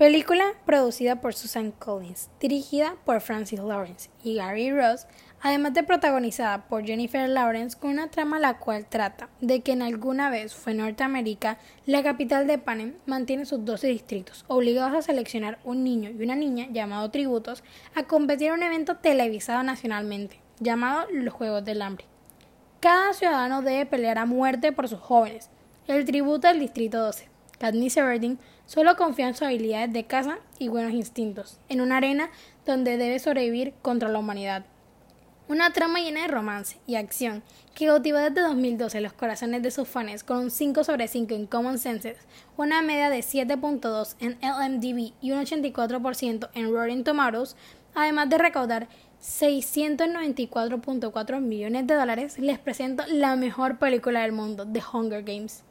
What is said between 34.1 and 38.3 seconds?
humanidad. Una trama llena de romance y acción que cautivó